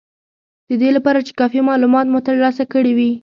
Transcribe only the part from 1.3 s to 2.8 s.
کافي مالومات مو ترلاسه